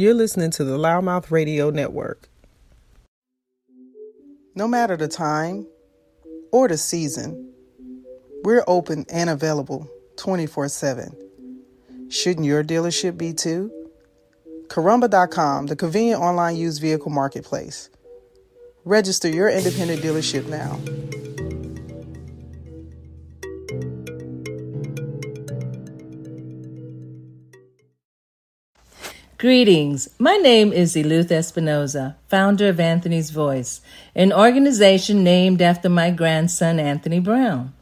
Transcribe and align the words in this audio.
You're 0.00 0.14
listening 0.14 0.50
to 0.52 0.64
the 0.64 0.78
LouddMouth 0.78 1.30
Radio 1.30 1.68
Network. 1.68 2.30
No 4.54 4.66
matter 4.66 4.96
the 4.96 5.08
time 5.08 5.66
or 6.52 6.68
the 6.68 6.78
season, 6.78 7.52
we're 8.42 8.64
open 8.66 9.04
and 9.10 9.28
available 9.28 9.86
24 10.16 10.70
7. 10.70 11.14
Shouldn't 12.08 12.46
your 12.46 12.64
dealership 12.64 13.18
be 13.18 13.34
too? 13.34 13.70
Carrumba.com, 14.68 15.66
the 15.66 15.76
convenient 15.76 16.22
online 16.22 16.56
used 16.56 16.80
vehicle 16.80 17.10
marketplace. 17.10 17.90
Register 18.86 19.28
your 19.28 19.50
independent 19.50 20.00
dealership 20.00 20.46
now. 20.48 20.80
Greetings. 29.40 30.06
My 30.18 30.36
name 30.36 30.70
is 30.70 30.94
Eliuth 30.94 31.30
Espinoza, 31.30 32.14
founder 32.28 32.68
of 32.68 32.76
Anthonie's 32.76 33.30
Voice, 33.30 33.80
an 34.14 34.34
organization 34.34 35.24
named 35.24 35.62
after 35.62 35.88
my 35.88 36.10
grandson, 36.10 36.76
Anthonie 36.76 37.24
Brown. 37.24 37.72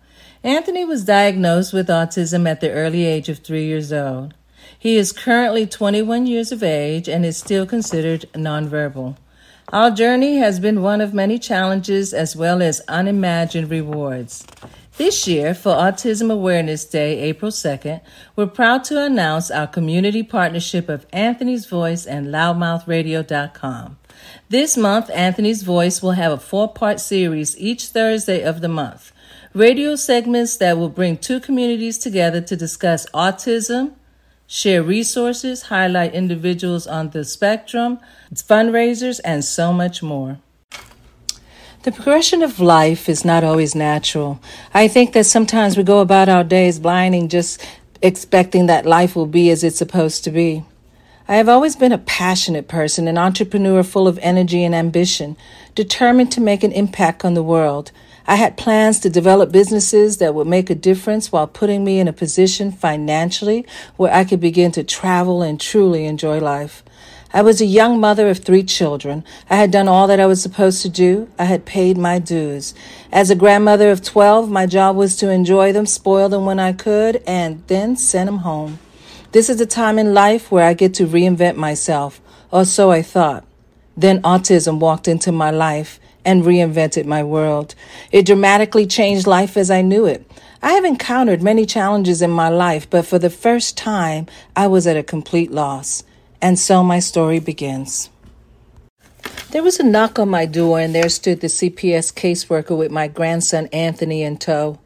Anthonie 0.44 0.86
was 0.86 1.04
diagnosed 1.04 1.72
with 1.72 1.88
autism 1.88 2.48
at 2.48 2.60
the 2.60 2.70
early 2.70 3.04
age 3.04 3.28
of 3.28 3.38
three 3.38 3.64
years 3.64 3.92
old. 3.92 4.34
He 4.78 4.96
is 4.96 5.10
currently 5.10 5.66
21 5.66 6.28
years 6.28 6.52
of 6.52 6.62
age 6.62 7.08
and 7.08 7.26
is 7.26 7.36
still 7.36 7.66
considered 7.66 8.26
nonverbal. 8.34 9.16
Our 9.72 9.90
journey 9.90 10.36
has 10.36 10.60
been 10.60 10.80
one 10.80 11.00
of 11.00 11.12
many 11.12 11.40
challenges 11.40 12.14
as 12.14 12.36
well 12.36 12.62
as 12.62 12.82
unimagined 12.86 13.68
rewards. 13.68 14.46
This 14.98 15.28
year, 15.28 15.54
for 15.54 15.76
Autism 15.76 16.28
Awareness 16.28 16.84
Day, 16.84 17.20
April 17.20 17.52
2nd, 17.52 18.00
we're 18.34 18.48
proud 18.48 18.82
to 18.86 19.00
announce 19.00 19.48
our 19.48 19.68
community 19.68 20.24
partnership 20.24 20.88
of 20.88 21.06
Anthonie's 21.12 21.66
Voice 21.66 22.04
and 22.04 22.26
LouddMouthRadio.com. 22.26 23.96
This 24.48 24.76
month, 24.76 25.08
Anthonie's 25.10 25.62
Voice 25.62 26.02
will 26.02 26.18
have 26.18 26.32
a 26.32 26.36
four 26.36 26.72
part 26.72 26.98
series 26.98 27.56
each 27.58 27.86
Thursday 27.86 28.42
of 28.42 28.60
the 28.60 28.68
month. 28.68 29.12
Radio 29.54 29.94
segments 29.94 30.56
that 30.56 30.76
will 30.76 30.88
bring 30.88 31.16
two 31.16 31.38
communities 31.38 31.98
together 31.98 32.40
to 32.40 32.56
discuss 32.56 33.08
autism, 33.10 33.92
share 34.48 34.82
resources, 34.82 35.62
highlight 35.62 36.12
individuals 36.12 36.88
on 36.88 37.10
the 37.10 37.24
spectrum, 37.24 38.00
fundraisers, 38.34 39.20
and 39.24 39.44
so 39.44 39.72
much 39.72 40.02
more. 40.02 40.40
The 41.84 41.92
progression 41.92 42.42
of 42.42 42.58
life 42.58 43.08
is 43.08 43.24
not 43.24 43.44
always 43.44 43.76
natural. 43.76 44.40
I 44.74 44.88
think 44.88 45.12
that 45.12 45.26
sometimes 45.26 45.76
we 45.76 45.84
go 45.84 46.00
about 46.00 46.28
our 46.28 46.42
days 46.42 46.80
blinding, 46.80 47.28
just 47.28 47.64
expecting 48.02 48.66
that 48.66 48.84
life 48.84 49.14
will 49.14 49.26
be 49.26 49.48
as 49.50 49.62
it's 49.62 49.78
supposed 49.78 50.24
to 50.24 50.32
be. 50.32 50.64
I 51.28 51.36
have 51.36 51.48
always 51.48 51.76
been 51.76 51.92
a 51.92 51.98
passionate 51.98 52.66
person, 52.66 53.06
an 53.06 53.16
entrepreneur 53.16 53.84
full 53.84 54.08
of 54.08 54.18
energy 54.22 54.64
and 54.64 54.74
ambition, 54.74 55.36
determined 55.76 56.32
to 56.32 56.40
make 56.40 56.64
an 56.64 56.72
impact 56.72 57.24
on 57.24 57.34
the 57.34 57.44
world. 57.44 57.92
I 58.26 58.34
had 58.34 58.56
plans 58.56 58.98
to 59.00 59.08
develop 59.08 59.52
businesses 59.52 60.16
that 60.16 60.34
would 60.34 60.48
make 60.48 60.70
a 60.70 60.74
difference 60.74 61.30
while 61.30 61.46
putting 61.46 61.84
me 61.84 62.00
in 62.00 62.08
a 62.08 62.12
position 62.12 62.72
financially 62.72 63.64
where 63.96 64.12
I 64.12 64.24
could 64.24 64.40
begin 64.40 64.72
to 64.72 64.82
travel 64.82 65.42
and 65.42 65.60
truly 65.60 66.06
enjoy 66.06 66.40
life. 66.40 66.82
I 67.32 67.42
was 67.42 67.60
a 67.60 67.66
young 67.66 68.00
mother 68.00 68.28
of 68.28 68.38
three 68.38 68.62
children. 68.62 69.22
I 69.50 69.56
had 69.56 69.70
done 69.70 69.86
all 69.86 70.06
that 70.06 70.20
I 70.20 70.26
was 70.26 70.40
supposed 70.40 70.80
to 70.82 70.88
do. 70.88 71.28
I 71.38 71.44
had 71.44 71.66
paid 71.66 71.98
my 71.98 72.18
dues. 72.18 72.74
As 73.12 73.30
a 73.30 73.34
grandmother 73.34 73.90
of 73.90 74.02
12, 74.02 74.50
my 74.50 74.64
job 74.64 74.96
was 74.96 75.14
to 75.16 75.30
enjoy 75.30 75.72
them, 75.72 75.84
spoil 75.84 76.30
them 76.30 76.46
when 76.46 76.58
I 76.58 76.72
could, 76.72 77.22
and 77.26 77.62
then 77.66 77.96
send 77.96 78.28
them 78.28 78.38
home. 78.38 78.78
This 79.32 79.50
is 79.50 79.60
a 79.60 79.66
time 79.66 79.98
in 79.98 80.14
life 80.14 80.50
where 80.50 80.64
I 80.64 80.72
get 80.72 80.94
to 80.94 81.06
reinvent 81.06 81.56
myself, 81.56 82.20
or 82.50 82.64
so 82.64 82.90
I 82.90 83.02
thought. 83.02 83.44
Then 83.94 84.22
autism 84.22 84.78
walked 84.78 85.06
into 85.06 85.30
my 85.30 85.50
life 85.50 86.00
and 86.24 86.44
reinvented 86.44 87.04
my 87.04 87.22
world. 87.22 87.74
It 88.10 88.24
dramatically 88.24 88.86
changed 88.86 89.26
life 89.26 89.56
as 89.56 89.70
I 89.70 89.82
knew 89.82 90.06
it. 90.06 90.30
I 90.62 90.72
have 90.72 90.84
encountered 90.84 91.42
many 91.42 91.66
challenges 91.66 92.22
in 92.22 92.30
my 92.30 92.48
life, 92.48 92.88
but 92.88 93.06
for 93.06 93.18
the 93.18 93.30
first 93.30 93.76
time, 93.76 94.26
I 94.56 94.66
was 94.66 94.86
at 94.86 94.96
a 94.96 95.02
complete 95.02 95.50
loss. 95.50 96.04
And 96.40 96.58
so 96.58 96.82
my 96.82 97.00
story 97.00 97.40
begins. 97.40 98.10
There 99.50 99.62
was 99.62 99.80
a 99.80 99.82
knock 99.82 100.18
on 100.18 100.28
my 100.28 100.44
door, 100.44 100.78
and 100.78 100.94
there 100.94 101.08
stood 101.08 101.40
the 101.40 101.46
CPS 101.46 102.12
caseworker 102.12 102.76
with 102.76 102.90
my 102.90 103.08
grandson 103.08 103.66
Anthonie 103.68 104.20
in 104.20 104.36
tow. 104.36 104.78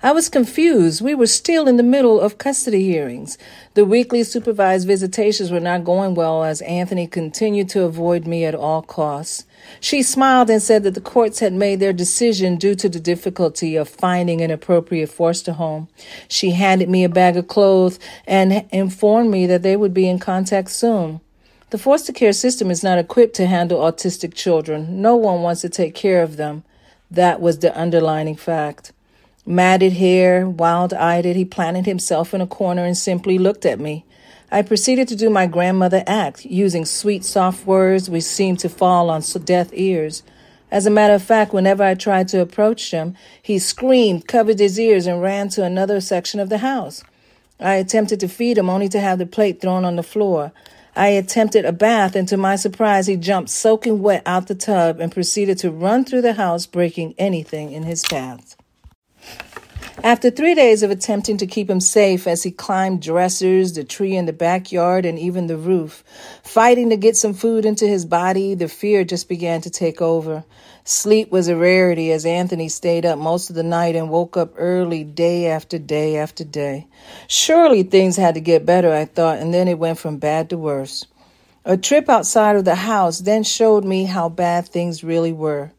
I 0.00 0.12
was 0.12 0.28
confused. 0.28 1.00
We 1.02 1.16
were 1.16 1.26
still 1.26 1.66
in 1.66 1.76
the 1.76 1.82
middle 1.82 2.20
of 2.20 2.38
custody 2.38 2.84
hearings. 2.84 3.36
The 3.74 3.84
weekly 3.84 4.22
supervised 4.22 4.86
visitations 4.86 5.50
were 5.50 5.58
not 5.58 5.82
going 5.82 6.14
well 6.14 6.44
as 6.44 6.62
Anthonie 6.62 7.10
continued 7.10 7.68
to 7.70 7.82
avoid 7.82 8.24
me 8.24 8.44
at 8.44 8.54
all 8.54 8.82
costs. 8.82 9.44
She 9.80 10.04
smiled 10.04 10.50
and 10.50 10.62
said 10.62 10.84
that 10.84 10.94
the 10.94 11.00
courts 11.00 11.40
had 11.40 11.52
made 11.52 11.80
their 11.80 11.92
decision 11.92 12.58
due 12.58 12.76
to 12.76 12.88
the 12.88 13.00
difficulty 13.00 13.74
of 13.74 13.88
finding 13.88 14.40
an 14.40 14.52
appropriate 14.52 15.08
foster 15.08 15.54
home. 15.54 15.88
She 16.28 16.52
handed 16.52 16.88
me 16.88 17.02
a 17.02 17.08
bag 17.08 17.36
of 17.36 17.48
clothes 17.48 17.98
and 18.24 18.68
informed 18.70 19.32
me 19.32 19.46
that 19.46 19.64
they 19.64 19.76
would 19.76 19.94
be 19.94 20.08
in 20.08 20.20
contact 20.20 20.70
soon. 20.70 21.20
The 21.70 21.78
foster 21.78 22.12
care 22.12 22.32
system 22.32 22.70
is 22.70 22.84
not 22.84 22.98
equipped 22.98 23.34
to 23.36 23.46
handle 23.46 23.80
autistic 23.80 24.34
children. 24.34 25.02
No 25.02 25.16
one 25.16 25.42
wants 25.42 25.62
to 25.62 25.68
take 25.68 25.96
care 25.96 26.22
of 26.22 26.36
them. 26.36 26.62
That 27.10 27.40
was 27.40 27.58
the 27.58 27.76
underlining 27.76 28.36
fact. 28.36 28.92
Matted 29.50 29.94
hair, 29.94 30.46
wild 30.46 30.92
eyed, 30.92 31.24
he 31.24 31.46
planted 31.46 31.86
himself 31.86 32.34
in 32.34 32.42
a 32.42 32.46
corner 32.46 32.84
and 32.84 32.94
simply 32.94 33.38
looked 33.38 33.64
at 33.64 33.80
me. 33.80 34.04
I 34.50 34.60
proceeded 34.60 35.08
to 35.08 35.16
do 35.16 35.30
my 35.30 35.46
grandmother 35.46 36.04
act, 36.06 36.44
using 36.44 36.84
sweet, 36.84 37.24
soft 37.24 37.66
words 37.66 38.10
which 38.10 38.24
seemed 38.24 38.58
to 38.58 38.68
fall 38.68 39.08
on 39.08 39.22
deaf 39.46 39.70
ears. 39.72 40.22
As 40.70 40.84
a 40.84 40.90
matter 40.90 41.14
of 41.14 41.22
fact, 41.22 41.54
whenever 41.54 41.82
I 41.82 41.94
tried 41.94 42.28
to 42.28 42.42
approach 42.42 42.90
him, 42.90 43.16
he 43.40 43.58
screamed, 43.58 44.28
covered 44.28 44.58
his 44.58 44.78
ears, 44.78 45.06
and 45.06 45.22
ran 45.22 45.48
to 45.50 45.64
another 45.64 46.02
section 46.02 46.40
of 46.40 46.50
the 46.50 46.58
house. 46.58 47.02
I 47.58 47.76
attempted 47.76 48.20
to 48.20 48.28
feed 48.28 48.58
him 48.58 48.68
only 48.68 48.90
to 48.90 49.00
have 49.00 49.18
the 49.18 49.24
plate 49.24 49.62
thrown 49.62 49.86
on 49.86 49.96
the 49.96 50.02
floor. 50.02 50.52
I 50.94 51.08
attempted 51.08 51.64
a 51.64 51.72
bath, 51.72 52.14
and 52.14 52.28
to 52.28 52.36
my 52.36 52.56
surprise, 52.56 53.06
he 53.06 53.16
jumped 53.16 53.48
soaking 53.48 54.02
wet 54.02 54.24
out 54.26 54.46
the 54.46 54.54
tub 54.54 55.00
and 55.00 55.10
proceeded 55.10 55.56
to 55.60 55.70
run 55.70 56.04
through 56.04 56.20
the 56.20 56.34
house, 56.34 56.66
breaking 56.66 57.14
anything 57.16 57.72
in 57.72 57.84
his 57.84 58.04
path. 58.04 58.57
After 60.04 60.30
three 60.30 60.54
days 60.54 60.84
of 60.84 60.92
attempting 60.92 61.38
to 61.38 61.46
keep 61.46 61.68
him 61.68 61.80
safe 61.80 62.28
as 62.28 62.44
he 62.44 62.52
climbed 62.52 63.02
dressers, 63.02 63.72
the 63.72 63.82
tree 63.82 64.14
in 64.14 64.26
the 64.26 64.32
backyard, 64.32 65.04
and 65.04 65.18
even 65.18 65.48
the 65.48 65.56
roof, 65.56 66.04
fighting 66.44 66.90
to 66.90 66.96
get 66.96 67.16
some 67.16 67.34
food 67.34 67.66
into 67.66 67.84
his 67.84 68.06
body, 68.06 68.54
the 68.54 68.68
fear 68.68 69.02
just 69.02 69.28
began 69.28 69.60
to 69.62 69.70
take 69.70 70.00
over. 70.00 70.44
Sleep 70.84 71.32
was 71.32 71.48
a 71.48 71.56
rarity 71.56 72.12
as 72.12 72.24
Anthonie 72.24 72.70
stayed 72.70 73.04
up 73.04 73.18
most 73.18 73.50
of 73.50 73.56
the 73.56 73.64
night 73.64 73.96
and 73.96 74.08
woke 74.08 74.36
up 74.36 74.54
early 74.56 75.02
day 75.02 75.48
after 75.48 75.78
day 75.78 76.16
after 76.16 76.44
day. 76.44 76.86
Surely 77.26 77.82
things 77.82 78.16
had 78.16 78.34
to 78.34 78.40
get 78.40 78.64
better, 78.64 78.92
I 78.92 79.04
thought, 79.04 79.38
and 79.38 79.52
then 79.52 79.66
it 79.66 79.80
went 79.80 79.98
from 79.98 80.18
bad 80.18 80.48
to 80.50 80.58
worse. 80.58 81.06
A 81.64 81.76
trip 81.76 82.08
outside 82.08 82.54
of 82.54 82.64
the 82.64 82.76
house 82.76 83.18
then 83.18 83.42
showed 83.42 83.84
me 83.84 84.04
how 84.04 84.28
bad 84.28 84.68
things 84.68 85.02
really 85.02 85.32
were 85.32 85.72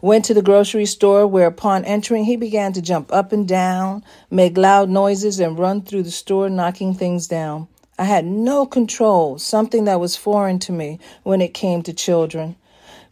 went 0.00 0.24
to 0.24 0.34
the 0.34 0.42
grocery 0.42 0.86
store 0.86 1.26
where 1.26 1.46
upon 1.46 1.84
entering 1.84 2.24
he 2.24 2.36
began 2.36 2.72
to 2.72 2.82
jump 2.82 3.12
up 3.12 3.32
and 3.32 3.46
down, 3.46 4.04
make 4.30 4.56
loud 4.56 4.88
noises, 4.88 5.40
and 5.40 5.58
run 5.58 5.82
through 5.82 6.02
the 6.02 6.10
store 6.10 6.48
knocking 6.48 6.94
things 6.94 7.26
down. 7.26 7.68
I 7.98 8.04
had 8.04 8.24
no 8.24 8.64
control, 8.64 9.38
something 9.38 9.84
that 9.84 10.00
was 10.00 10.16
foreign 10.16 10.58
to 10.60 10.72
me 10.72 10.98
when 11.22 11.42
it 11.42 11.52
came 11.52 11.82
to 11.82 11.92
children. 11.92 12.56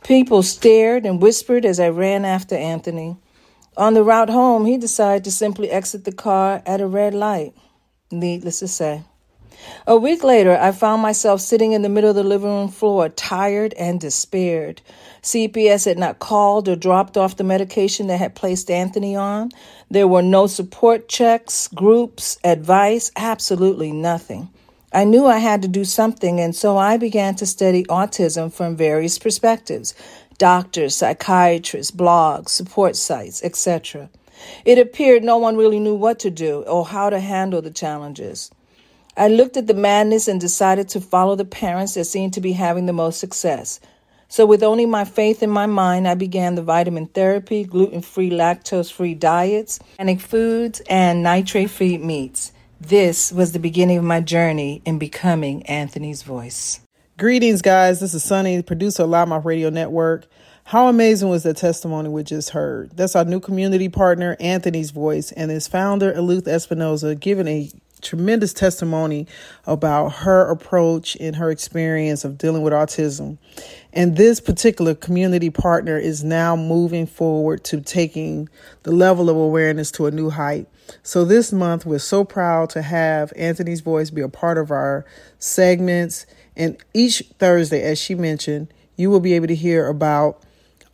People 0.02 0.42
stared 0.42 1.04
and 1.04 1.20
whispered 1.20 1.64
as 1.64 1.78
I 1.78 1.88
ran 1.88 2.24
after 2.24 2.56
Anthonie. 2.56 3.18
On 3.76 3.94
the 3.94 4.02
route 4.02 4.30
home, 4.30 4.64
he 4.64 4.78
decided 4.78 5.24
to 5.24 5.30
simply 5.30 5.70
exit 5.70 6.04
the 6.04 6.12
car 6.12 6.62
at 6.64 6.80
a 6.80 6.86
red 6.86 7.14
light. 7.14 7.54
Needless 8.10 8.60
to 8.60 8.68
say. 8.68 9.02
A 9.86 9.96
week 9.96 10.22
later, 10.22 10.56
I 10.56 10.72
found 10.72 11.02
myself 11.02 11.40
sitting 11.40 11.72
in 11.72 11.82
the 11.82 11.88
middle 11.88 12.10
of 12.10 12.16
the 12.16 12.22
living 12.22 12.50
room 12.50 12.68
floor, 12.68 13.08
tired 13.08 13.74
and 13.74 14.00
despaired. 14.00 14.82
CPS 15.22 15.86
had 15.86 15.98
not 15.98 16.18
called 16.18 16.68
or 16.68 16.76
dropped 16.76 17.16
off 17.16 17.36
the 17.36 17.44
medication 17.44 18.06
that 18.08 18.18
had 18.18 18.34
placed 18.34 18.68
Anthonie 18.68 19.18
on. 19.18 19.50
There 19.90 20.06
were 20.06 20.22
no 20.22 20.46
support 20.46 21.08
checks, 21.08 21.68
groups, 21.68 22.38
advice, 22.44 23.10
absolutely 23.16 23.92
nothing. 23.92 24.50
I 24.92 25.04
knew 25.04 25.26
I 25.26 25.38
had 25.38 25.62
to 25.62 25.68
do 25.68 25.84
something, 25.84 26.40
and 26.40 26.56
so 26.56 26.76
I 26.76 26.96
began 26.96 27.34
to 27.36 27.46
study 27.46 27.84
autism 27.84 28.52
from 28.52 28.76
various 28.76 29.18
perspectives 29.18 29.94
doctors, 30.38 30.94
psychiatrists, 30.94 31.90
blogs, 31.90 32.50
support 32.50 32.94
sites, 32.94 33.42
etc. 33.42 34.08
It 34.64 34.78
appeared 34.78 35.24
no 35.24 35.36
one 35.36 35.56
really 35.56 35.80
knew 35.80 35.94
what 35.94 36.18
to 36.20 36.30
do 36.30 36.62
or 36.62 36.86
how 36.86 37.10
to 37.10 37.18
handle 37.18 37.60
the 37.60 37.72
challenges. 37.72 38.50
I 39.18 39.26
looked 39.26 39.56
at 39.56 39.66
the 39.66 39.74
madness 39.74 40.28
and 40.28 40.40
decided 40.40 40.88
to 40.90 41.00
follow 41.00 41.34
the 41.34 41.44
parents 41.44 41.94
that 41.94 42.04
seemed 42.04 42.34
to 42.34 42.40
be 42.40 42.52
having 42.52 42.86
the 42.86 42.92
most 42.92 43.18
success. 43.18 43.80
So, 44.28 44.46
with 44.46 44.62
only 44.62 44.86
my 44.86 45.04
faith 45.04 45.42
in 45.42 45.50
my 45.50 45.66
mind, 45.66 46.06
I 46.06 46.14
began 46.14 46.54
the 46.54 46.62
vitamin 46.62 47.06
therapy, 47.06 47.64
gluten 47.64 48.00
free, 48.00 48.30
lactose 48.30 48.92
free 48.92 49.14
diets, 49.14 49.80
organic 49.94 50.20
foods, 50.20 50.80
and 50.88 51.24
nitrate 51.24 51.70
free 51.70 51.98
meats. 51.98 52.52
This 52.80 53.32
was 53.32 53.50
the 53.50 53.58
beginning 53.58 53.98
of 53.98 54.04
my 54.04 54.20
journey 54.20 54.82
in 54.84 55.00
becoming 55.00 55.68
Anthonie's 55.68 56.22
voice. 56.22 56.78
Greetings, 57.16 57.60
guys. 57.60 57.98
This 57.98 58.14
is 58.14 58.22
Sunny, 58.22 58.62
producer 58.62 59.02
of 59.02 59.10
LouddMouth 59.10 59.44
Radio 59.44 59.68
Network. 59.68 60.28
How 60.62 60.86
amazing 60.86 61.28
was 61.28 61.42
the 61.42 61.54
testimony 61.54 62.08
we 62.08 62.22
just 62.22 62.50
heard? 62.50 62.96
That's 62.96 63.16
our 63.16 63.24
new 63.24 63.40
community 63.40 63.88
partner, 63.88 64.36
Anthonie's 64.38 64.92
Voice, 64.92 65.32
and 65.32 65.50
his 65.50 65.66
founder, 65.66 66.12
Eliuth 66.12 66.42
Espinoza, 66.42 67.18
giving 67.18 67.48
a 67.48 67.70
tremendous 67.98 68.52
testimony 68.52 69.26
about 69.66 70.08
her 70.08 70.50
approach 70.50 71.16
and 71.20 71.36
her 71.36 71.50
experience 71.50 72.24
of 72.24 72.38
dealing 72.38 72.62
with 72.62 72.72
autism. 72.72 73.38
And 73.92 74.16
this 74.16 74.40
particular 74.40 74.94
community 74.94 75.50
partner 75.50 75.98
is 75.98 76.22
now 76.22 76.56
moving 76.56 77.06
forward 77.06 77.64
to 77.64 77.80
taking 77.80 78.48
the 78.82 78.92
level 78.92 79.28
of 79.28 79.36
awareness 79.36 79.90
to 79.92 80.06
a 80.06 80.10
new 80.10 80.30
height. 80.30 80.68
So 81.02 81.24
this 81.24 81.52
month, 81.52 81.84
we're 81.84 81.98
so 81.98 82.24
proud 82.24 82.70
to 82.70 82.82
have 82.82 83.32
Anthonie's 83.36 83.80
Voice 83.80 84.10
be 84.10 84.20
a 84.20 84.28
part 84.28 84.58
of 84.58 84.70
our 84.70 85.04
segments. 85.38 86.26
And 86.56 86.76
each 86.94 87.22
Thursday, 87.38 87.82
as 87.82 87.98
she 87.98 88.14
mentioned, 88.14 88.72
you 88.96 89.10
will 89.10 89.20
be 89.20 89.34
able 89.34 89.46
to 89.46 89.54
hear 89.54 89.88
about 89.88 90.42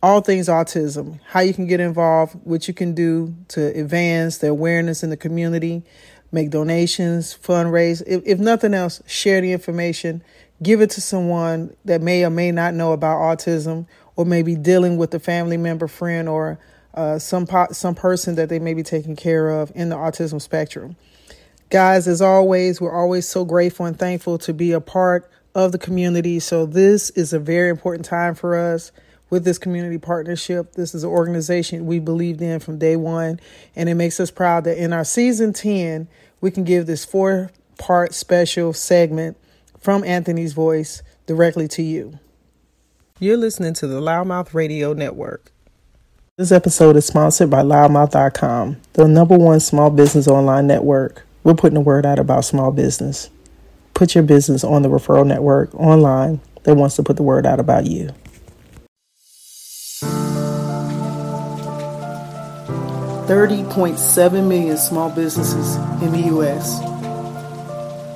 all 0.05 0.21
things 0.21 0.47
autism, 0.47 1.19
how 1.29 1.39
you 1.39 1.51
can 1.51 1.65
get 1.65 1.79
involved, 1.79 2.35
what 2.43 2.67
you 2.67 2.73
can 2.75 2.93
do 2.93 3.35
to 3.47 3.67
advance 3.79 4.37
the 4.37 4.47
awareness 4.47 5.01
in 5.01 5.09
the 5.09 5.17
community, 5.17 5.83
make 6.31 6.49
donations, 6.49 7.37
fundraise. 7.41 8.03
If, 8.05 8.23
if 8.25 8.39
nothing 8.39 8.73
else, 8.73 9.01
share 9.05 9.41
the 9.41 9.51
information, 9.51 10.23
give 10.61 10.81
it 10.81 10.89
to 10.91 11.01
someone 11.01 11.75
that 11.85 12.01
may 12.01 12.23
or 12.23 12.29
may 12.29 12.51
not 12.51 12.73
know 12.73 12.91
about 12.91 13.17
autism 13.17 13.87
or 14.15 14.25
maybe 14.25 14.55
dealing 14.55 14.97
with 14.97 15.13
a 15.13 15.19
family 15.19 15.57
member, 15.57 15.87
friend, 15.87 16.29
or 16.29 16.59
uh, 16.93 17.19
some 17.19 17.45
po- 17.45 17.71
some 17.71 17.95
person 17.95 18.35
that 18.35 18.49
they 18.49 18.59
may 18.59 18.73
be 18.73 18.83
taking 18.83 19.15
care 19.15 19.49
of 19.49 19.71
in 19.75 19.89
the 19.89 19.95
autism 19.95 20.41
spectrum. 20.41 20.95
Guys, 21.69 22.07
as 22.07 22.21
always, 22.21 22.79
we're 22.79 22.95
always 22.95 23.27
so 23.27 23.43
grateful 23.43 23.85
and 23.85 23.97
thankful 23.97 24.37
to 24.37 24.53
be 24.53 24.71
a 24.71 24.79
part 24.79 25.29
of 25.53 25.71
the 25.71 25.77
community. 25.77 26.39
So 26.39 26.65
this 26.65 27.09
is 27.11 27.33
a 27.33 27.39
very 27.39 27.69
important 27.69 28.05
time 28.05 28.35
for 28.35 28.55
us 28.55 28.91
with 29.35 29.43
this 29.43 29.57
community 29.57 29.97
partnership. 29.97 30.75
This 30.75 30.95
is 30.95 31.03
an 31.03 31.09
organization 31.09 31.85
we 31.85 31.99
believed 31.99 32.41
in 32.41 32.61
from 32.61 32.77
day 32.77 32.95
one, 32.95 33.41
and 33.75 33.89
it 33.89 33.95
makes 33.95 34.17
us 34.21 34.31
proud 34.31 34.63
that 34.63 34.81
in 34.81 34.93
our 34.93 35.03
season 35.03 35.51
10, 35.51 36.07
we 36.39 36.51
can 36.51 36.63
give 36.63 36.85
this 36.85 37.03
four 37.03 37.51
part 37.77 38.13
special 38.13 38.71
segment 38.71 39.35
from 39.77 40.05
Anthonie's 40.05 40.53
voice 40.53 41.03
directly 41.25 41.67
to 41.67 41.83
you. 41.83 42.17
You're 43.19 43.35
listening 43.35 43.73
to 43.73 43.87
the 43.87 43.99
LouddMouth 43.99 44.53
Radio 44.53 44.93
Network. 44.93 45.51
This 46.37 46.53
episode 46.53 46.95
is 46.95 47.05
sponsored 47.05 47.49
by 47.49 47.61
LouddMouth.com, 47.61 48.77
the 48.93 49.05
number 49.05 49.37
one 49.37 49.59
small 49.59 49.89
business 49.89 50.29
online 50.29 50.65
network. 50.65 51.25
We're 51.43 51.55
putting 51.55 51.75
the 51.75 51.81
word 51.81 52.05
out 52.05 52.19
about 52.19 52.45
small 52.45 52.71
business. 52.71 53.29
Put 53.93 54.15
your 54.15 54.23
business 54.23 54.63
on 54.63 54.81
the 54.81 54.89
referral 54.89 55.27
network 55.27 55.75
online 55.75 56.39
that 56.63 56.75
wants 56.75 56.95
to 56.95 57.03
put 57.03 57.17
the 57.17 57.23
word 57.23 57.45
out 57.45 57.59
about 57.59 57.85
you. 57.85 58.11
30.7 63.27 64.47
million 64.47 64.77
small 64.77 65.09
businesses 65.09 65.75
in 66.03 66.11
the 66.11 66.27
U.S., 66.27 66.79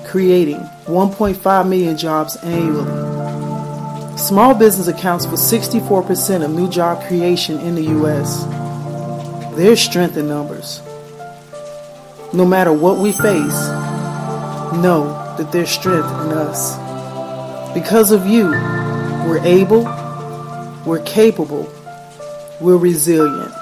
creating 0.08 0.60
1.5 0.86 1.68
million 1.68 1.98
jobs 1.98 2.36
annually. 2.44 4.18
Small 4.20 4.54
business 4.54 4.88
accounts 4.88 5.26
for 5.26 5.32
64% 5.32 6.46
of 6.46 6.52
new 6.52 6.70
job 6.70 7.04
creation 7.08 7.60
in 7.62 7.74
the 7.74 7.82
U.S. 7.86 8.46
There's 9.56 9.82
strength 9.82 10.16
in 10.16 10.28
numbers. 10.28 10.80
No 12.32 12.46
matter 12.46 12.72
what 12.72 13.00
we 13.00 13.12
face, 13.12 13.60
know 14.78 15.36
that 15.40 15.52
there's 15.52 15.72
strength 15.72 16.06
in 16.06 16.34
us. 16.34 16.78
Because 17.74 18.12
of 18.12 18.28
you, 18.28 18.50
we're 19.26 19.42
able, 19.44 19.86
we're 20.86 21.04
capable, 21.04 21.68
we're 22.62 22.78
resilient 22.78 23.54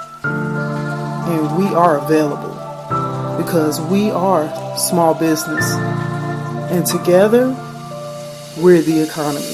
and 1.28 1.58
we 1.58 1.66
are 1.76 1.98
available 1.98 2.56
because 3.38 3.82
we 3.82 4.10
are 4.10 4.78
small 4.78 5.14
business 5.14 5.74
and 6.72 6.86
together 6.86 7.50
we're 8.58 8.82
the 8.82 9.02
economy. 9.02 9.46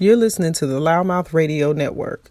You're 0.00 0.16
listening 0.16 0.52
to 0.54 0.66
the 0.66 0.78
LouddMouth 0.78 1.32
Radio 1.32 1.72
Network. 1.72 2.30